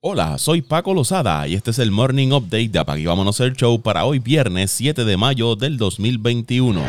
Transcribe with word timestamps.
Hola, 0.00 0.38
soy 0.38 0.62
Paco 0.62 0.94
Lozada 0.94 1.48
y 1.48 1.54
este 1.54 1.72
es 1.72 1.80
el 1.80 1.90
Morning 1.90 2.28
Update 2.28 2.68
de 2.68 2.78
Apag 2.78 3.02
Vámonos 3.02 3.40
el 3.40 3.54
Show 3.54 3.82
para 3.82 4.04
hoy 4.04 4.20
viernes 4.20 4.70
7 4.70 5.04
de 5.04 5.16
mayo 5.16 5.56
del 5.56 5.76
2021. 5.76 6.80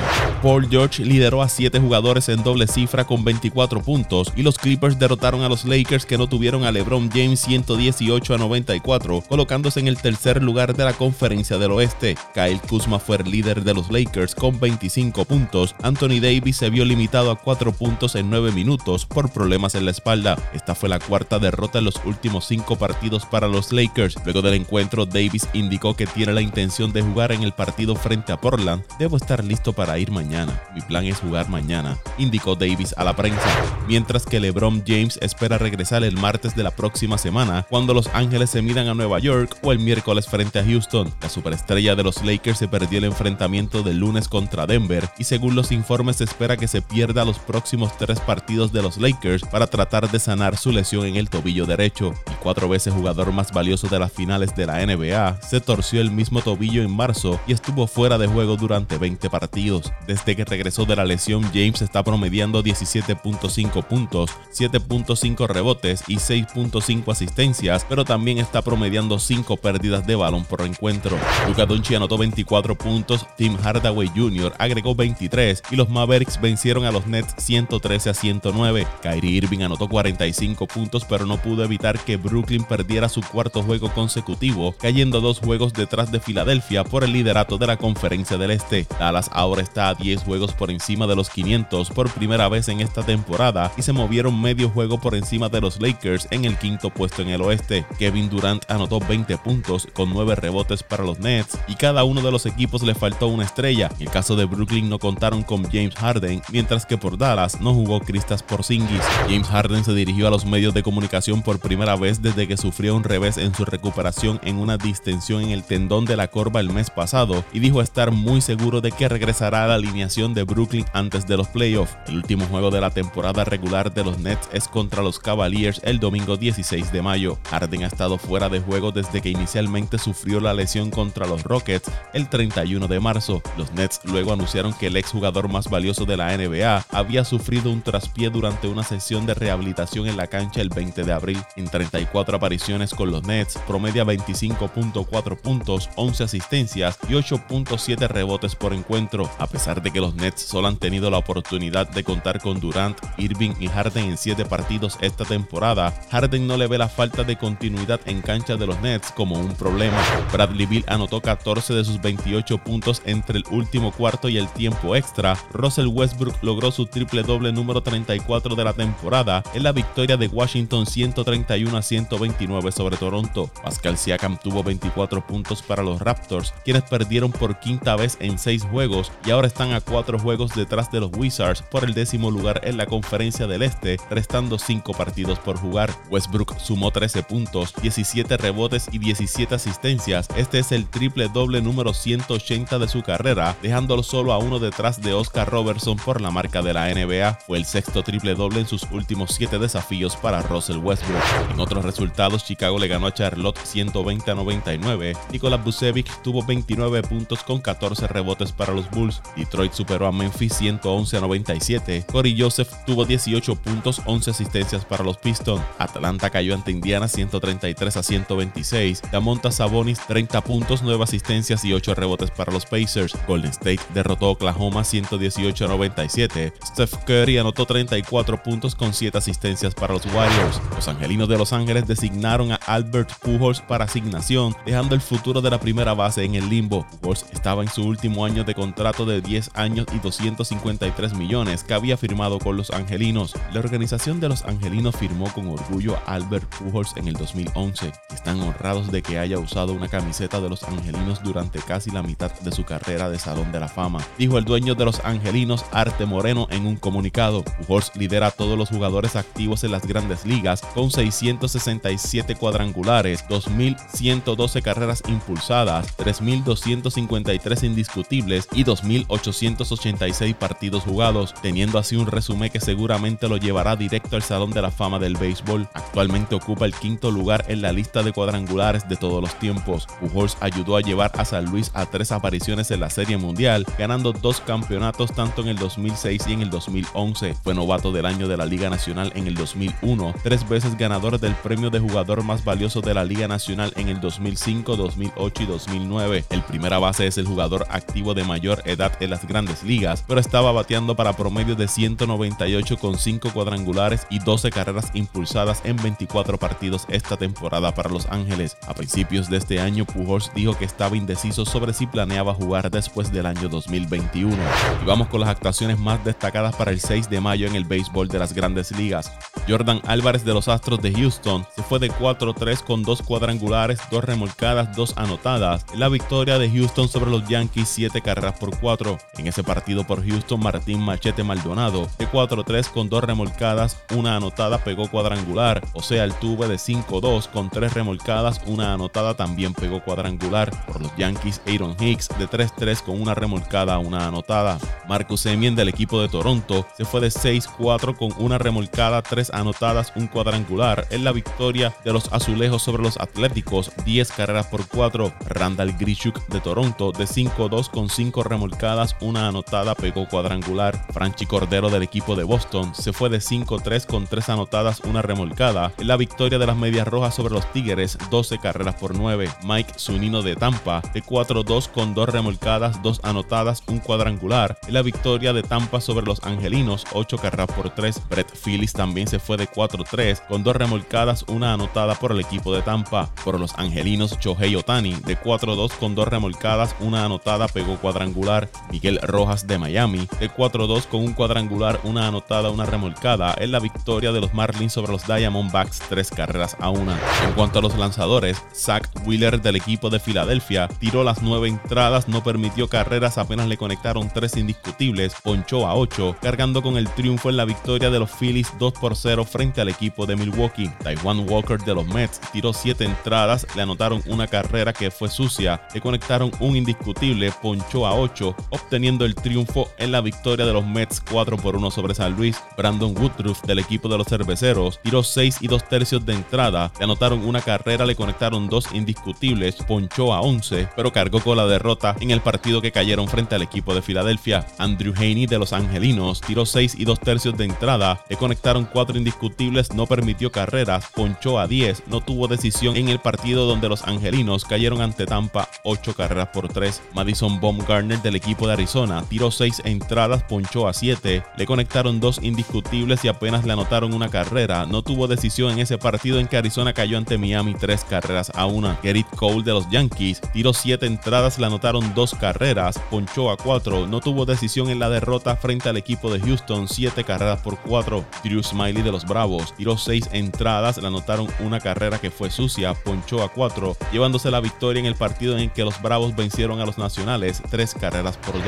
Paul 0.42 0.70
George 0.70 1.04
lideró 1.04 1.42
a 1.42 1.50
7 1.50 1.82
jugadores 1.82 2.30
en 2.30 2.44
doble 2.44 2.66
cifra 2.66 3.06
con 3.06 3.26
24 3.26 3.82
puntos 3.82 4.32
y 4.38 4.42
los 4.42 4.58
Clippers 4.58 4.98
derrotaron 4.98 5.42
a 5.42 5.50
los 5.50 5.66
Lakers 5.66 6.06
que 6.06 6.18
no 6.18 6.30
tuvieron 6.30 6.64
a 6.64 6.72
LeBron 6.72 7.10
James 7.12 7.42
118 7.42 8.36
a 8.36 8.38
94, 8.38 9.22
colocándose 9.28 9.82
en 9.82 9.90
el 9.90 9.98
tercer 9.98 10.42
lugar 10.42 10.78
de 10.78 10.86
la 10.86 10.94
conferencia 10.94 11.58
del 11.58 11.72
oeste. 11.72 12.16
Kyle 12.34 12.62
Kuzma 12.62 13.00
fue 13.00 13.18
el 13.18 13.30
líder 13.30 13.66
de 13.66 13.74
los 13.74 13.92
Lakers 13.92 14.34
con 14.34 14.58
25 14.62 15.26
puntos. 15.26 15.76
Anthony 15.84 16.22
Davis 16.22 16.56
se 16.56 16.70
vio 16.70 16.86
limitado 16.86 17.32
a 17.32 17.36
4 17.36 17.74
puntos 17.74 18.16
en 18.16 18.30
9 18.30 18.54
minutos 18.54 19.06
por 19.06 19.30
problemas 19.34 19.76
en 19.76 19.84
la 19.84 19.92
espalda. 19.92 20.38
Esta 20.54 20.74
fue 20.74 20.88
la 20.88 21.00
cuarta 21.00 21.40
derrota 21.40 21.80
en 21.80 21.86
los 21.86 22.00
últimos 22.06 22.48
5 22.48 22.78
partidos 22.78 23.26
para 23.26 23.50
los 23.50 23.74
Lakers. 23.74 24.16
Luego 24.24 24.42
del 24.42 24.54
encuentro, 24.54 25.06
Davis 25.06 25.50
indicó 25.52 25.98
que 25.98 26.08
tiene 26.08 26.32
la 26.32 26.42
intención 26.42 26.94
de 26.94 27.02
jugar 27.02 27.34
en 27.34 27.44
el 27.44 27.52
partido 27.52 27.94
frente 27.98 28.32
a 28.32 28.40
Portland. 28.40 28.84
Debo 29.00 29.18
estar 29.18 29.44
listo 29.44 29.74
para 29.74 30.00
ir 30.00 30.12
mañana. 30.12 30.29
Mi 30.76 30.82
plan 30.82 31.06
es 31.06 31.20
jugar 31.20 31.50
mañana, 31.50 31.98
indicó 32.20 32.56
Davis 32.56 32.94
a 32.98 33.04
la 33.04 33.16
prensa. 33.16 33.42
Mientras 33.88 34.26
que 34.26 34.40
LeBron 34.40 34.84
James 34.86 35.18
espera 35.22 35.58
regresar 35.58 36.04
el 36.04 36.18
martes 36.18 36.56
de 36.56 36.62
la 36.62 36.70
próxima 36.70 37.18
semana, 37.18 37.66
cuando 37.68 37.96
Los 37.96 38.08
Ángeles 38.14 38.52
se 38.52 38.62
midan 38.62 38.88
a 38.88 38.94
Nueva 38.94 39.18
York 39.18 39.58
o 39.64 39.72
el 39.72 39.80
miércoles 39.80 40.28
frente 40.28 40.60
a 40.60 40.64
Houston. 40.64 41.12
La 41.22 41.30
superestrella 41.30 41.96
de 41.96 42.04
los 42.04 42.24
Lakers 42.24 42.60
se 42.60 42.68
perdió 42.68 43.00
el 43.00 43.06
enfrentamiento 43.06 43.82
del 43.82 43.98
lunes 43.98 44.28
contra 44.28 44.68
Denver 44.68 45.10
y 45.18 45.24
según 45.24 45.56
los 45.56 45.72
informes 45.72 46.18
se 46.18 46.26
espera 46.26 46.58
que 46.58 46.68
se 46.68 46.84
pierda 46.84 47.26
los 47.26 47.40
próximos 47.40 47.98
tres 47.98 48.20
partidos 48.20 48.72
de 48.72 48.84
los 48.84 48.98
Lakers 48.98 49.44
para 49.44 49.66
tratar 49.66 50.12
de 50.12 50.20
sanar 50.20 50.58
su 50.58 50.72
lesión 50.72 51.08
en 51.08 51.16
el 51.16 51.30
tobillo 51.30 51.66
derecho. 51.66 52.14
Y 52.32 52.36
cuatro 52.44 52.70
veces 52.70 52.94
jugador 52.94 53.32
más 53.32 53.52
valioso 53.52 53.88
de 53.88 53.98
las 53.98 54.12
finales 54.12 54.56
de 54.56 54.68
la 54.68 54.86
NBA, 54.86 55.42
se 55.42 55.60
torció 55.60 56.02
el 56.02 56.12
mismo 56.12 56.42
tobillo 56.42 56.84
en 56.84 56.96
marzo 56.96 57.40
y 57.48 57.54
estuvo 57.54 57.88
fuera 57.88 58.20
de 58.20 58.28
juego 58.28 58.58
durante 58.58 58.98
20 59.00 59.30
partidos. 59.30 59.92
Que 60.26 60.46
regresó 60.46 60.86
de 60.86 60.96
la 60.96 61.06
lesión, 61.06 61.44
James 61.54 61.82
está 61.82 62.04
promediando 62.04 62.64
17.5 62.64 63.84
puntos, 63.84 64.32
7.5 64.54 65.48
rebotes 65.48 66.04
y 66.08 66.18
6.5 66.18 67.12
asistencias, 67.12 67.86
pero 67.88 68.06
también 68.06 68.38
está 68.38 68.62
promediando 68.62 69.18
5 69.18 69.58
pérdidas 69.58 70.06
de 70.06 70.16
balón 70.16 70.46
por 70.46 70.62
encuentro. 70.62 71.18
Luka 71.48 71.66
Doncic 71.66 71.96
anotó 71.96 72.18
24 72.18 72.76
puntos, 72.76 73.26
Tim 73.38 73.58
Hardaway 73.64 74.10
Jr. 74.10 74.54
agregó 74.58 74.94
23 74.94 75.64
y 75.72 75.76
los 75.76 75.90
Mavericks 75.90 76.40
vencieron 76.40 76.86
a 76.86 76.92
los 76.92 77.08
Nets 77.08 77.34
113 77.38 78.10
a 78.10 78.14
109. 78.14 78.88
Kyrie 79.02 79.32
Irving 79.32 79.62
anotó 79.62 79.88
45 79.88 80.68
puntos, 80.68 81.06
pero 81.06 81.26
no 81.26 81.38
pudo 81.38 81.64
evitar 81.64 81.98
que 82.00 82.18
Brooklyn 82.18 82.64
perdiera 82.64 83.10
su 83.10 83.22
cuarto 83.22 83.64
juego 83.64 83.92
consecutivo, 83.94 84.76
cayendo 84.80 85.22
dos 85.22 85.40
juegos 85.40 85.74
detrás 85.74 86.12
de 86.12 86.20
Filadelfia 86.20 86.84
por 86.84 87.04
el 87.04 87.14
liderato 87.14 87.58
de 87.58 87.68
la 87.68 87.78
Conferencia 87.78 88.38
del 88.38 88.52
Este. 88.52 88.86
Dallas 89.00 89.30
ahora 89.32 89.62
está 89.62 89.90
a 89.90 89.96
10 89.96 90.09
juegos 90.18 90.54
por 90.54 90.72
encima 90.72 91.06
de 91.06 91.16
los 91.16 91.30
500 91.30 91.90
por 91.90 92.10
primera 92.10 92.48
vez 92.48 92.70
en 92.70 92.80
esta 92.80 93.04
temporada 93.04 93.72
y 93.78 93.82
se 93.82 93.92
movieron 93.92 94.42
medio 94.42 94.70
juego 94.70 95.02
por 95.02 95.16
encima 95.16 95.50
de 95.50 95.62
los 95.62 95.82
Lakers 95.82 96.28
en 96.32 96.46
el 96.46 96.58
quinto 96.58 96.90
puesto 96.90 97.22
en 97.22 97.30
el 97.30 97.42
oeste. 97.42 97.86
Kevin 97.98 98.30
Durant 98.30 98.64
anotó 98.72 99.00
20 99.02 99.38
puntos 99.40 99.88
con 99.94 100.14
9 100.14 100.36
rebotes 100.36 100.82
para 100.82 101.04
los 101.04 101.20
Nets 101.20 101.58
y 101.68 101.76
cada 101.76 102.06
uno 102.06 102.22
de 102.22 102.32
los 102.32 102.46
equipos 102.46 102.82
le 102.84 102.96
faltó 102.96 103.28
una 103.28 103.44
estrella. 103.44 103.92
En 103.98 104.08
el 104.08 104.10
caso 104.10 104.38
de 104.38 104.46
Brooklyn 104.46 104.88
no 104.88 105.00
contaron 105.00 105.44
con 105.44 105.64
James 105.64 105.96
Harden, 105.96 106.42
mientras 106.50 106.86
que 106.86 106.98
por 106.98 107.18
Dallas 107.18 107.60
no 107.60 107.74
jugó 107.74 108.00
Kristaps 108.00 108.44
Porzingis. 108.44 109.04
James 109.28 109.48
Harden 109.48 109.84
se 109.84 109.94
dirigió 109.94 110.28
a 110.28 110.32
los 110.32 110.46
medios 110.46 110.74
de 110.74 110.84
comunicación 110.84 111.42
por 111.42 111.60
primera 111.60 111.98
vez 111.98 112.22
desde 112.22 112.48
que 112.48 112.56
su 112.56 112.70
sufrió 112.70 112.96
un 112.96 113.04
revés 113.04 113.40
en 113.40 113.56
su 113.56 113.66
recuperación 113.66 114.40
en 114.44 114.58
una 114.58 114.78
distensión 114.78 115.42
en 115.42 115.50
el 115.50 115.64
tendón 115.64 116.06
de 116.06 116.16
la 116.16 116.28
corva 116.28 116.60
el 116.60 116.70
mes 116.70 116.92
pasado 116.92 117.44
y 117.52 117.58
dijo 117.58 117.82
estar 117.82 118.12
muy 118.12 118.42
seguro 118.42 118.80
de 118.80 118.92
que 118.92 119.10
regresará 119.10 119.64
a 119.64 119.68
la 119.68 119.80
de 120.00 120.44
Brooklyn 120.44 120.86
antes 120.94 121.28
de 121.28 121.36
los 121.36 121.50
playoffs. 121.50 121.98
El 122.08 122.16
último 122.16 122.46
juego 122.46 122.72
de 122.72 122.80
la 122.80 122.90
temporada 122.90 123.44
regular 123.44 123.94
de 123.94 124.06
los 124.06 124.18
Nets 124.18 124.48
es 124.54 124.70
contra 124.70 125.04
los 125.04 125.20
Cavaliers 125.20 125.82
el 125.84 126.00
domingo 126.00 126.38
16 126.38 126.94
de 126.94 127.02
mayo. 127.02 127.38
Harden 127.50 127.84
ha 127.84 127.88
estado 127.88 128.18
fuera 128.18 128.48
de 128.48 128.62
juego 128.62 128.94
desde 128.94 129.22
que 129.22 129.30
inicialmente 129.30 129.98
sufrió 129.98 130.40
la 130.40 130.54
lesión 130.54 130.90
contra 130.90 131.28
los 131.28 131.44
Rockets 131.44 131.92
el 132.14 132.30
31 132.30 132.88
de 132.88 133.00
marzo. 133.02 133.42
Los 133.58 133.74
Nets 133.74 134.00
luego 134.06 134.32
anunciaron 134.32 134.74
que 134.74 134.88
el 134.88 134.96
exjugador 134.96 135.50
más 135.50 135.70
valioso 135.70 136.06
de 136.06 136.16
la 136.16 136.36
NBA 136.36 136.86
había 136.92 137.26
sufrido 137.26 137.70
un 137.70 137.82
traspié 137.82 138.30
durante 138.30 138.70
una 138.70 138.84
sesión 138.84 139.26
de 139.26 139.34
rehabilitación 139.34 140.08
en 140.08 140.16
la 140.16 140.28
cancha 140.28 140.62
el 140.62 140.70
20 140.70 141.04
de 141.04 141.12
abril. 141.12 141.40
En 141.58 141.68
34 141.68 142.38
apariciones 142.38 142.94
con 142.94 143.12
los 143.12 143.24
Nets, 143.24 143.60
promedia 143.68 144.06
25.4 144.06 145.38
puntos, 145.38 145.90
11 145.98 146.24
asistencias 146.24 146.98
y 147.10 147.14
8.7 147.14 148.08
rebotes 148.08 148.56
por 148.56 148.74
encuentro. 148.74 149.30
A 149.40 149.48
pesar 149.48 149.82
de 149.82 149.89
que 149.92 150.02
los 150.02 150.16
Nets 150.16 150.42
solo 150.42 150.68
han 150.68 150.78
tenido 150.78 151.10
la 151.10 151.18
oportunidad 151.18 151.90
de 151.90 152.04
contar 152.04 152.42
con 152.42 152.60
Durant, 152.60 152.98
Irving 153.18 153.52
y 153.60 153.68
Harden 153.68 154.06
en 154.06 154.18
7 154.18 154.46
partidos 154.46 154.98
esta 155.02 155.26
temporada, 155.26 155.94
Harden 156.12 156.48
no 156.48 156.58
le 156.58 156.68
ve 156.68 156.78
la 156.78 156.90
falta 156.90 157.24
de 157.24 157.38
continuidad 157.38 158.00
en 158.06 158.22
cancha 158.22 158.56
de 158.56 158.68
los 158.68 158.80
Nets 158.82 159.12
como 159.12 159.36
un 159.36 159.54
problema. 159.56 159.98
Bradley 160.32 160.66
Bill 160.66 160.86
anotó 160.88 161.22
14 161.22 161.74
de 161.74 161.86
sus 161.86 162.02
28 162.02 162.58
puntos 162.60 163.02
entre 163.06 163.38
el 163.38 163.44
último 163.52 163.92
cuarto 163.92 164.30
y 164.30 164.38
el 164.38 164.48
tiempo 164.50 164.96
extra. 164.96 165.38
Russell 165.52 165.88
Westbrook 165.88 166.36
logró 166.42 166.72
su 166.72 166.86
triple 166.86 167.24
doble 167.24 167.52
número 167.52 167.82
34 167.82 168.56
de 168.56 168.64
la 168.64 168.74
temporada 168.74 169.44
en 169.54 169.64
la 169.64 169.72
victoria 169.72 170.18
de 170.18 170.28
Washington 170.28 170.86
131 170.86 171.76
a 171.76 171.82
129 171.82 172.72
sobre 172.72 172.98
Toronto. 172.98 173.50
Pascal 173.64 173.98
Siakam 173.98 174.38
tuvo 174.38 174.64
24 174.64 175.26
puntos 175.26 175.62
para 175.62 175.84
los 175.84 176.02
Raptors, 176.02 176.54
quienes 176.64 176.84
perdieron 176.84 177.32
por 177.32 177.60
quinta 177.60 177.96
vez 177.96 178.18
en 178.20 178.38
6 178.38 178.64
juegos 178.64 179.12
y 179.26 179.32
ahora 179.32 179.48
están 179.48 179.74
a 179.74 179.79
4 179.82 180.20
juegos 180.20 180.54
detrás 180.56 180.92
de 180.92 181.00
los 181.00 181.12
Wizards 181.16 181.62
por 181.62 181.84
el 181.84 181.94
décimo 181.94 182.32
lugar 182.32 182.62
en 182.64 182.78
la 182.78 182.86
conferencia 182.86 183.48
del 183.48 183.62
Este, 183.62 183.98
restando 184.10 184.58
5 184.58 184.94
partidos 184.94 185.40
por 185.40 185.58
jugar. 185.58 185.94
Westbrook 186.10 186.60
sumó 186.60 186.92
13 186.92 187.24
puntos, 187.24 187.74
17 187.82 188.38
rebotes 188.38 188.88
y 188.92 189.00
17 189.00 189.56
asistencias. 189.56 190.28
Este 190.36 190.60
es 190.60 190.72
el 190.72 190.88
triple 190.88 191.30
doble 191.30 191.62
número 191.62 191.94
180 191.94 192.80
de 192.80 192.88
su 192.88 193.04
carrera, 193.04 193.56
dejándolo 193.62 194.04
solo 194.04 194.34
a 194.34 194.38
uno 194.38 194.60
detrás 194.60 195.02
de 195.02 195.14
Oscar 195.14 195.50
Robertson 195.50 195.98
por 195.98 196.22
la 196.22 196.32
marca 196.32 196.62
de 196.62 196.74
la 196.74 196.94
NBA. 196.94 197.40
Fue 197.46 197.58
el 197.58 197.66
sexto 197.66 198.04
triple 198.04 198.36
doble 198.36 198.62
en 198.62 198.68
sus 198.68 198.84
últimos 198.92 199.32
7 199.36 199.60
desafíos 199.60 200.16
para 200.16 200.42
Russell 200.42 200.78
Westbrook. 200.78 201.24
En 201.52 201.60
otros 201.60 201.84
resultados, 201.84 202.46
Chicago 202.46 202.80
le 202.80 202.88
ganó 202.88 203.08
a 203.08 203.14
Charlotte 203.14 203.60
120 203.64 204.32
a 204.32 204.36
99. 204.36 205.14
Nicolás 205.32 205.64
Bucevic 205.64 206.22
tuvo 206.22 206.44
29 206.44 207.02
puntos 207.04 207.44
con 207.44 207.60
14 207.60 208.08
rebotes 208.08 208.52
para 208.52 208.74
los 208.74 208.90
Bulls. 208.90 209.22
Detroit 209.36 209.59
superó 209.72 210.08
a 210.08 210.12
Memphis 210.12 210.54
111 210.54 211.18
a 211.18 211.22
97. 211.22 212.06
Corey 212.12 212.40
Joseph 212.40 212.70
tuvo 212.86 213.06
18 213.06 213.56
puntos, 213.56 214.02
11 214.06 214.32
asistencias 214.32 214.86
para 214.86 215.04
los 215.04 215.18
Pistons. 215.18 215.62
Atlanta 215.78 216.30
cayó 216.30 216.54
ante 216.56 216.72
Indiana 216.72 217.08
133 217.08 217.98
a 217.98 218.04
126. 218.04 219.02
Damonta 219.12 219.52
Sabonis 219.52 220.00
30 220.08 220.42
puntos, 220.42 220.82
9 220.84 221.04
asistencias 221.04 221.66
y 221.66 221.74
8 221.74 221.96
rebotes 221.96 222.32
para 222.32 222.54
los 222.54 222.66
Pacers. 222.66 223.16
Golden 223.28 223.52
State 223.52 223.82
derrotó 223.94 224.28
a 224.28 224.30
Oklahoma 224.30 224.84
118 224.84 225.66
a 225.66 225.68
97. 225.68 226.54
Steph 226.66 227.04
Curry 227.06 227.38
anotó 227.38 227.66
34 227.66 228.42
puntos 228.44 228.76
con 228.76 228.94
7 228.94 229.18
asistencias 229.18 229.74
para 229.74 229.94
los 229.94 230.06
Warriors. 230.08 230.62
Los 230.76 230.88
Angelinos 230.88 231.30
de 231.30 231.38
Los 231.38 231.54
Ángeles 231.54 231.88
designaron 231.88 232.52
a 232.52 232.56
Albert 232.56 233.12
Pujols 233.22 233.62
para 233.62 233.86
asignación, 233.86 234.56
dejando 234.66 234.96
el 234.96 235.02
futuro 235.02 235.42
de 235.42 235.50
la 235.50 235.60
primera 235.60 235.94
base 235.94 236.24
en 236.24 236.36
el 236.36 236.50
limbo. 236.50 236.86
Pujols 237.02 237.26
estaba 237.32 237.64
en 237.64 237.70
su 237.70 237.84
último 237.84 238.26
año 238.26 238.44
de 238.44 238.56
contrato 238.56 239.06
de 239.06 239.22
10 239.22 239.49
años 239.54 239.88
y 239.94 240.00
253 240.00 241.14
millones 241.14 241.64
que 241.64 241.74
había 241.74 241.98
firmado 241.98 242.40
con 242.40 242.58
los 242.58 242.72
Angelinos. 242.72 243.36
La 243.54 243.60
organización 243.60 244.20
de 244.20 244.30
los 244.30 244.44
Angelinos 244.46 244.96
firmó 244.96 245.32
con 245.34 245.48
orgullo 245.48 245.96
a 245.98 246.16
Albert 246.16 246.50
Pujols 246.56 246.94
en 246.98 247.08
el 247.08 247.14
2011. 247.14 247.92
Están 248.14 248.40
honrados 248.42 248.92
de 248.92 249.02
que 249.02 249.20
haya 249.20 249.40
usado 249.40 249.74
una 249.74 249.88
camiseta 249.88 250.40
de 250.42 250.50
los 250.50 250.64
Angelinos 250.64 251.24
durante 251.24 251.60
casi 251.60 251.92
la 251.92 252.04
mitad 252.04 252.32
de 252.42 252.52
su 252.52 252.64
carrera 252.64 253.10
de 253.10 253.20
Salón 253.20 253.52
de 253.52 253.60
la 253.60 253.68
Fama, 253.68 254.00
dijo 254.18 254.38
el 254.38 254.46
dueño 254.46 254.76
de 254.76 254.86
los 254.86 255.00
Angelinos, 255.06 255.66
Arte 255.72 256.06
Moreno, 256.06 256.48
en 256.50 256.66
un 256.66 256.76
comunicado. 256.76 257.44
Pujols 257.44 257.92
lidera 257.96 258.28
a 258.28 258.32
todos 258.32 258.58
los 258.58 258.70
jugadores 258.70 259.16
activos 259.16 259.64
en 259.64 259.72
las 259.72 259.86
grandes 259.86 260.26
ligas 260.26 260.62
con 260.74 260.92
667 260.92 262.36
cuadrangulares, 262.36 263.26
2.112 263.28 264.62
carreras 264.62 265.04
impulsadas, 265.08 265.98
3.253 265.98 267.64
indiscutibles 267.64 268.48
y 268.52 268.64
2.800 268.64 269.39
286 269.48 270.36
partidos 270.36 270.84
jugados, 270.84 271.34
teniendo 271.42 271.78
así 271.80 271.96
un 271.96 272.08
resumen 272.08 272.50
que 272.50 272.60
seguramente 272.60 273.30
lo 273.30 273.38
llevará 273.38 273.76
directo 273.76 274.16
al 274.16 274.24
Salón 274.24 274.52
de 274.52 274.62
la 274.62 274.72
Fama 274.72 275.00
del 275.00 275.16
Béisbol. 275.16 275.68
Actualmente 275.74 276.36
ocupa 276.36 276.66
el 276.66 276.74
quinto 276.74 277.12
lugar 277.12 277.46
en 277.48 277.62
la 277.62 277.72
lista 277.72 278.04
de 278.04 278.12
cuadrangulares 278.12 278.88
de 278.90 278.98
todos 278.98 279.22
los 279.22 279.38
tiempos. 279.40 279.88
Pujols 280.00 280.38
ayudó 280.42 280.76
a 280.76 280.82
llevar 280.82 281.12
a 281.18 281.26
San 281.26 281.46
Luis 281.46 281.72
a 281.74 281.86
tres 281.86 282.12
apariciones 282.12 282.72
en 282.72 282.82
la 282.82 282.90
Serie 282.90 283.18
Mundial, 283.18 283.66
ganando 283.78 284.12
dos 284.12 284.42
campeonatos 284.42 285.14
tanto 285.14 285.42
en 285.42 285.48
el 285.48 285.58
2006 285.58 286.24
y 286.28 286.34
en 286.34 286.42
el 286.42 286.50
2011. 286.50 287.36
Fue 287.42 287.54
novato 287.54 287.92
del 287.92 288.06
año 288.06 288.28
de 288.28 288.38
la 288.38 288.46
Liga 288.46 288.70
Nacional 288.70 289.12
en 289.16 289.28
el 289.28 289.36
2001, 289.36 290.16
tres 290.24 290.48
veces 290.48 290.78
ganador 290.78 291.20
del 291.20 291.36
premio 291.36 291.70
de 291.70 291.80
jugador 291.80 292.24
más 292.24 292.44
valioso 292.44 292.82
de 292.82 292.94
la 292.94 293.06
Liga 293.06 293.28
Nacional 293.28 293.72
en 293.78 293.88
el 293.88 294.02
2005, 294.02 294.76
2008 294.76 295.44
y 295.44 295.46
2009. 295.46 296.26
El 296.30 296.42
primera 296.44 296.80
base 296.80 297.08
es 297.08 297.18
el 297.18 297.26
jugador 297.26 297.66
activo 297.70 298.14
de 298.14 298.24
mayor 298.24 298.62
edad 298.66 298.92
en 299.00 299.12
las 299.12 299.26
grandes 299.30 299.64
ligas, 299.64 300.04
pero 300.06 300.20
estaba 300.20 300.52
bateando 300.52 300.98
para 300.98 301.14
promedio 301.14 301.56
de 301.56 301.70
198 301.70 302.78
con 302.78 302.98
5 302.98 303.32
cuadrangulares 303.32 304.06
y 304.10 304.20
12 304.20 304.50
carreras 304.52 304.92
impulsadas 304.94 305.62
en 305.64 305.78
24 305.78 306.38
partidos 306.38 306.86
esta 306.90 307.16
temporada 307.16 307.74
para 307.74 307.90
Los 307.90 308.08
Ángeles. 308.08 308.58
A 308.68 308.74
principios 308.74 309.30
de 309.30 309.38
este 309.38 309.62
año, 309.62 309.86
Pujols 309.86 310.32
dijo 310.36 310.58
que 310.58 310.66
estaba 310.66 310.98
indeciso 310.98 311.46
sobre 311.46 311.74
si 311.74 311.88
planeaba 311.88 312.34
jugar 312.34 312.70
después 312.70 313.12
del 313.12 313.26
año 313.26 313.48
2021. 313.48 314.36
Y 314.82 314.86
vamos 314.86 315.08
con 315.08 315.22
las 315.22 315.30
actuaciones 315.30 315.80
más 315.80 316.04
destacadas 316.04 316.56
para 316.56 316.72
el 316.72 316.82
6 316.82 317.10
de 317.10 317.22
mayo 317.22 317.48
en 317.48 317.56
el 317.56 317.64
béisbol 317.64 318.08
de 318.08 318.20
las 318.20 318.34
grandes 318.34 318.72
ligas. 318.72 319.12
Jordan 319.48 319.82
Álvarez 319.86 320.26
de 320.26 320.34
los 320.34 320.48
Astros 320.48 320.82
de 320.82 320.92
Houston 320.94 321.46
se 321.56 321.64
fue 321.64 321.80
de 321.80 321.92
4-3 321.92 322.64
con 322.64 322.84
dos 322.84 323.02
cuadrangulares, 323.02 323.80
dos 323.92 324.04
remolcadas, 324.04 324.76
dos 324.76 324.94
anotadas. 324.98 325.66
La 325.76 325.90
victoria 325.90 326.38
de 326.38 326.50
Houston 326.50 326.90
sobre 326.90 327.12
los 327.12 327.28
Yankees, 327.28 327.70
7 327.70 328.02
carreras 328.02 328.40
por 328.40 328.58
4. 328.60 328.98
En 329.20 329.28
ese 329.28 329.44
partido 329.44 329.84
por 329.84 330.08
Houston, 330.08 330.40
Martín 330.40 330.80
Machete 330.80 331.26
Maldonado 331.26 331.90
de 331.98 332.08
4-3 332.08 332.72
con 332.72 332.88
dos 332.88 333.04
remolcadas, 333.04 333.78
una 333.94 334.16
anotada 334.16 334.64
pegó 334.64 334.90
cuadrangular. 334.90 335.62
O 335.74 335.84
sea, 335.84 336.06
el 336.06 336.14
tuve 336.14 336.48
de 336.48 336.56
5-2 336.56 337.28
con 337.28 337.50
tres 337.50 337.74
remolcadas, 337.74 338.40
una 338.46 338.74
anotada 338.74 339.16
también 339.16 339.54
pegó 339.54 339.84
cuadrangular. 339.84 340.52
Por 340.66 340.82
los 340.82 340.96
Yankees, 340.96 341.42
Aaron 341.46 341.76
Hicks 341.78 342.08
de 342.18 342.30
3-3 342.30 342.82
con 342.82 343.02
una 343.02 343.14
remolcada, 343.14 343.78
una 343.78 344.08
anotada. 344.08 344.58
Marcus 344.88 345.20
Semien 345.20 345.54
del 345.54 345.68
equipo 345.68 346.02
de 346.02 346.08
Toronto 346.08 346.66
se 346.78 346.86
fue 346.86 347.02
de 347.02 347.10
6-4 347.10 347.98
con 347.98 348.14
una 348.20 348.38
remolcada, 348.38 349.02
tres 349.02 349.32
anotadas, 349.32 349.92
un 349.98 350.08
cuadrangular 350.08 350.88
en 350.92 351.04
la 351.04 351.12
victoria 351.12 351.76
de 351.84 351.92
los 351.92 352.14
azulejos 352.14 352.64
sobre 352.64 352.84
los 352.84 352.98
Atléticos, 352.98 353.70
10 353.84 354.14
carreras 354.14 354.48
por 354.48 354.66
4. 354.66 355.12
Randall 355.28 355.74
Grishuk 355.78 356.26
de 356.28 356.40
Toronto 356.40 356.94
de 356.94 357.04
5-2 357.04 357.70
con 357.70 357.90
5 357.90 358.24
remolcadas, 358.24 358.96
una 359.02 359.09
anotada 359.18 359.76
pegó 359.76 360.08
cuadrangular. 360.08 360.86
Franchi 360.92 361.26
Cordero 361.26 361.70
del 361.70 361.84
equipo 361.84 362.16
de 362.16 362.24
Boston 362.24 362.74
se 362.76 362.94
fue 362.94 363.10
de 363.10 363.20
5-3 363.20 363.86
con 363.86 364.08
3 364.08 364.30
anotadas, 364.30 364.82
una 364.82 365.02
remolcada 365.02 365.72
en 365.78 365.88
la 365.88 365.98
victoria 365.98 366.40
de 366.40 366.48
las 366.48 366.58
Medias 366.58 366.88
Rojas 366.88 367.16
sobre 367.16 367.34
los 367.34 367.52
Tigres, 367.52 367.98
12 368.10 368.40
carreras 368.40 368.76
por 368.76 368.96
9. 368.96 369.30
Mike 369.44 369.74
Zunino 369.78 370.22
de 370.22 370.36
Tampa 370.36 370.82
de 370.94 371.04
4-2 371.04 371.70
con 371.70 371.94
2 371.94 372.10
remolcadas, 372.10 372.82
2 372.82 373.02
anotadas, 373.04 373.64
un 373.68 373.80
cuadrangular 373.80 374.58
en 374.68 374.74
la 374.74 374.82
victoria 374.82 375.34
de 375.34 375.44
Tampa 375.44 375.82
sobre 375.82 376.06
los 376.06 376.24
Angelinos, 376.24 376.86
8 376.94 377.18
carreras 377.18 377.52
por 377.56 377.70
3. 377.70 378.02
Brett 378.10 378.32
Phillips 378.36 378.74
también 378.74 379.08
se 379.08 379.20
fue 379.20 379.38
de 379.38 379.50
4-3 379.50 380.28
con 380.28 380.44
2 380.44 380.56
remolcadas, 380.56 381.24
una 381.28 381.54
anotada 381.54 381.96
por 381.96 382.12
el 382.12 382.20
equipo 382.20 382.54
de 382.54 382.62
Tampa. 382.62 383.10
Por 383.24 383.40
los 383.40 383.58
Angelinos, 383.58 384.18
Shohei 384.20 384.56
Otani 384.56 384.94
de 385.06 385.20
4-2 385.20 385.72
con 385.80 385.96
2 385.96 386.08
remolcadas, 386.08 386.76
una 386.80 387.06
anotada 387.06 387.48
pegó 387.48 387.78
cuadrangular. 387.78 388.50
Miguel 388.72 388.99
Rojas 389.02 389.48
de 389.48 389.58
Miami 389.58 390.08
de 390.20 390.30
4-2 390.30 390.86
con 390.88 391.02
un 391.02 391.14
cuadrangular, 391.14 391.80
una 391.84 392.08
anotada, 392.08 392.50
una 392.50 392.66
remolcada 392.66 393.36
en 393.38 393.52
la 393.52 393.60
victoria 393.60 394.12
de 394.12 394.22
los 394.22 394.34
Marlins 394.34 394.74
sobre 394.74 394.92
los 394.92 395.06
Diamondbacks 395.08 395.80
3 395.90 396.10
carreras 396.12 396.58
a 396.60 396.70
1. 396.70 396.92
En 397.26 397.34
cuanto 397.34 397.60
a 397.60 397.62
los 397.62 397.78
lanzadores, 397.78 398.42
Zach 398.54 398.88
Wheeler 399.06 399.42
del 399.42 399.56
equipo 399.56 399.90
de 399.90 400.00
Filadelfia 400.00 400.68
tiró 400.80 401.04
las 401.04 401.22
9 401.22 401.48
entradas, 401.48 402.08
no 402.08 402.24
permitió 402.24 402.68
carreras, 402.68 403.18
apenas 403.18 403.48
le 403.48 403.58
conectaron 403.58 404.10
3 404.14 404.38
indiscutibles, 404.38 405.14
ponchó 405.24 405.68
a 405.68 405.76
8, 405.76 406.18
cargando 406.22 406.62
con 406.62 406.78
el 406.78 406.90
triunfo 406.90 407.30
en 407.30 407.38
la 407.38 407.46
victoria 407.46 407.90
de 407.90 408.00
los 408.00 408.12
Phillies 408.12 408.52
2 408.60 408.74
por 408.74 408.96
0 408.96 409.26
frente 409.26 409.62
al 409.62 409.70
equipo 409.70 410.06
de 410.06 410.16
Milwaukee. 410.16 410.72
Taiwan 410.84 411.30
Walker 411.30 411.60
de 411.60 411.76
los 411.76 411.88
Mets 411.88 412.20
tiró 412.32 412.54
7 412.54 412.84
entradas, 412.84 413.48
le 413.56 413.62
anotaron 413.62 414.02
una 414.08 414.28
carrera 414.28 414.74
que 414.74 414.92
fue 414.92 415.10
sucia, 415.10 415.62
le 415.74 415.82
conectaron 415.82 416.32
un 416.40 416.56
indiscutible, 416.56 417.32
ponchó 417.42 417.86
a 417.86 417.96
8, 417.96 418.36
obteniendo 418.50 418.89
el 418.90 419.14
triunfo 419.14 419.70
en 419.78 419.92
la 419.92 420.02
victoria 420.02 420.46
de 420.46 420.54
los 420.54 420.66
Mets 420.66 421.02
4 421.12 421.38
por 421.38 421.56
1 421.56 421.70
sobre 421.70 421.94
San 421.94 422.16
Luis. 422.16 422.42
Brandon 422.58 422.96
Woodruff 422.98 423.44
del 423.44 423.60
equipo 423.60 423.88
de 423.88 423.98
los 423.98 424.08
cerveceros 424.08 424.80
tiró 424.84 425.04
6 425.04 425.38
y 425.42 425.48
2 425.48 425.70
tercios 425.70 426.06
de 426.06 426.14
entrada, 426.14 426.72
le 426.80 426.86
anotaron 426.86 427.24
una 427.24 427.42
carrera, 427.42 427.86
le 427.86 427.96
conectaron 427.96 428.50
dos 428.50 428.66
indiscutibles, 428.74 429.56
ponchó 429.68 430.14
a 430.14 430.22
11, 430.22 430.70
pero 430.76 430.92
cargó 430.92 431.20
con 431.20 431.38
la 431.38 431.46
derrota 431.46 431.96
en 432.00 432.10
el 432.10 432.22
partido 432.22 432.62
que 432.62 432.72
cayeron 432.72 433.08
frente 433.08 433.36
al 433.36 433.44
equipo 433.44 433.76
de 433.76 433.84
Filadelfia. 433.84 434.48
Andrew 434.58 434.94
Haney 434.96 435.28
de 435.28 435.38
los 435.38 435.54
Angelinos 435.54 436.22
tiró 436.22 436.46
6 436.46 436.76
y 436.78 436.86
2 436.86 437.00
tercios 437.00 437.38
de 437.38 437.46
entrada, 437.46 438.04
le 438.10 438.18
conectaron 438.18 438.66
4 438.66 438.98
indiscutibles, 438.98 439.74
no 439.74 439.86
permitió 439.86 440.32
carreras, 440.32 440.88
ponchó 440.96 441.38
a 441.38 441.48
10, 441.48 441.84
no 441.88 442.02
tuvo 442.02 442.28
decisión 442.28 442.76
en 442.76 442.90
el 442.90 443.00
partido 443.00 443.46
donde 443.46 443.70
los 443.70 443.84
Angelinos 443.84 444.46
cayeron 444.46 444.82
ante 444.82 445.06
Tampa 445.06 445.48
8 445.64 445.94
carreras 445.94 446.30
por 446.30 446.48
3. 446.48 446.82
Madison 446.94 447.40
Baumgartner 447.40 448.02
del 448.02 448.16
equipo 448.16 448.48
de 448.48 448.54
Arizona 448.54 448.79
tiró 449.10 449.32
6 449.32 449.64
entradas, 449.66 450.24
ponchó 450.24 450.68
a 450.68 450.74
7, 450.74 451.24
le 451.38 451.46
conectaron 451.46 452.00
2 452.00 452.20
indiscutibles 452.22 453.04
y 453.04 453.08
apenas 453.08 453.46
le 453.46 453.54
anotaron 453.54 453.94
una 453.94 454.10
carrera, 454.10 454.66
no 454.66 454.82
tuvo 454.84 455.08
decisión 455.08 455.52
en 455.52 455.60
ese 455.60 455.78
partido 455.78 456.20
en 456.20 456.28
que 456.28 456.38
Arizona 456.38 456.74
cayó 456.74 456.98
ante 456.98 457.18
Miami 457.18 457.56
3 457.56 457.84
carreras 457.86 458.32
a 458.36 458.46
1. 458.46 458.78
Gerrit 458.82 459.08
Cole 459.16 459.44
de 459.44 459.52
los 459.52 459.70
Yankees 459.70 460.22
tiró 460.34 460.54
7 460.54 460.86
entradas, 460.86 461.40
le 461.40 461.46
anotaron 461.46 461.94
2 461.94 462.16
carreras, 462.16 462.80
ponchó 462.90 463.32
a 463.32 463.38
4, 463.38 463.88
no 463.88 464.00
tuvo 464.00 464.26
decisión 464.26 464.70
en 464.70 464.80
la 464.80 464.90
derrota 464.90 465.36
frente 465.36 465.70
al 465.70 465.78
equipo 465.78 466.12
de 466.12 466.20
Houston 466.20 466.68
7 466.68 467.04
carreras 467.04 467.42
por 467.42 467.58
4. 467.60 468.06
Drew 468.24 468.44
Smiley 468.44 468.82
de 468.82 468.92
los 468.92 469.06
Bravos 469.06 469.54
tiró 469.56 469.78
6 469.78 470.10
entradas, 470.14 470.78
le 470.78 470.88
anotaron 470.88 471.28
una 471.40 471.60
carrera 471.60 472.00
que 472.00 472.12
fue 472.12 472.30
sucia, 472.32 472.74
ponchó 472.74 473.24
a 473.24 473.30
4, 473.30 473.76
llevándose 473.92 474.32
la 474.32 474.40
victoria 474.40 474.80
en 474.80 474.86
el 474.86 474.96
partido 474.96 475.38
en 475.38 475.50
que 475.50 475.64
los 475.64 475.82
Bravos 475.82 476.16
vencieron 476.16 476.60
a 476.60 476.66
los 476.66 476.78
Nacionales 476.78 477.42
3 477.50 477.76
carreras 477.76 478.18
por 478.18 478.34
2. 478.34 478.46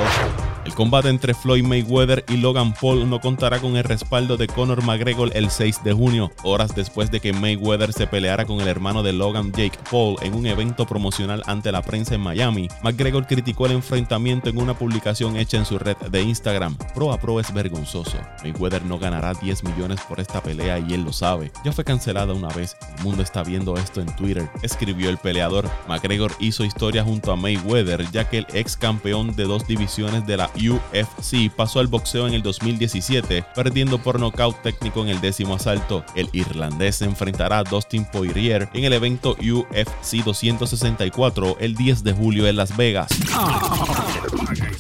El 0.71 0.75
combate 0.75 1.09
entre 1.09 1.33
Floyd 1.33 1.63
Mayweather 1.63 2.23
y 2.29 2.37
Logan 2.37 2.73
Paul 2.73 3.09
no 3.09 3.19
contará 3.19 3.59
con 3.59 3.75
el 3.75 3.83
respaldo 3.83 4.37
de 4.37 4.47
Conor 4.47 4.83
McGregor 4.83 5.31
el 5.35 5.49
6 5.49 5.83
de 5.83 5.91
junio, 5.91 6.31
horas 6.43 6.75
después 6.75 7.11
de 7.11 7.19
que 7.19 7.33
Mayweather 7.33 7.91
se 7.91 8.07
peleara 8.07 8.45
con 8.45 8.61
el 8.61 8.67
hermano 8.67 9.03
de 9.03 9.11
Logan 9.11 9.51
Jake 9.51 9.77
Paul 9.89 10.17
en 10.21 10.33
un 10.35 10.45
evento 10.45 10.85
promocional 10.85 11.43
ante 11.47 11.71
la 11.71 11.81
prensa 11.81 12.15
en 12.15 12.21
Miami. 12.21 12.67
McGregor 12.83 13.25
criticó 13.25 13.65
el 13.65 13.73
enfrentamiento 13.73 14.49
en 14.49 14.59
una 14.59 14.73
publicación 14.73 15.35
hecha 15.35 15.57
en 15.57 15.65
su 15.65 15.79
red 15.79 15.97
de 15.97 16.21
Instagram. 16.21 16.77
Pro 16.95 17.11
a 17.11 17.19
pro 17.19 17.39
es 17.39 17.51
vergonzoso. 17.53 18.17
Mayweather 18.43 18.85
no 18.85 18.99
ganará 18.99 19.33
10 19.33 19.63
millones 19.63 19.99
por 20.07 20.19
esta 20.19 20.41
pelea 20.41 20.79
y 20.79 20.93
él 20.93 21.03
lo 21.03 21.11
sabe. 21.11 21.51
Ya 21.65 21.73
fue 21.73 21.83
cancelada 21.83 22.33
una 22.33 22.49
vez. 22.49 22.77
El 22.97 23.03
mundo 23.03 23.23
está 23.23 23.43
viendo 23.43 23.75
esto 23.77 23.99
en 23.99 24.15
Twitter, 24.15 24.47
escribió 24.61 25.09
el 25.09 25.17
peleador. 25.17 25.69
McGregor 25.87 26.31
hizo 26.39 26.63
historia 26.63 27.03
junto 27.03 27.31
a 27.31 27.35
Mayweather 27.35 28.09
ya 28.11 28.29
que 28.29 28.37
el 28.37 28.47
ex 28.53 28.77
campeón 28.77 29.35
de 29.35 29.43
dos 29.43 29.67
divisiones 29.67 30.00
de 30.01 30.35
la 30.35 30.49
UFC 30.55 31.53
pasó 31.55 31.79
al 31.79 31.85
boxeo 31.85 32.27
en 32.27 32.33
el 32.33 32.41
2017, 32.41 33.45
perdiendo 33.53 33.99
por 33.99 34.19
nocaut 34.19 34.59
técnico 34.63 35.03
en 35.03 35.09
el 35.09 35.21
décimo 35.21 35.55
asalto. 35.55 36.03
El 36.15 36.27
irlandés 36.33 36.95
se 36.97 37.05
enfrentará 37.05 37.59
a 37.59 37.63
Dustin 37.63 38.05
Poirier 38.05 38.67
en 38.73 38.83
el 38.83 38.93
evento 38.93 39.37
UFC 39.39 40.23
264 40.25 41.57
el 41.59 41.75
10 41.75 42.03
de 42.03 42.13
julio 42.13 42.47
en 42.47 42.55
Las 42.55 42.75
Vegas. 42.75 43.09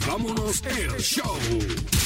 Vámonos 0.07 0.63
show. 0.97 2.00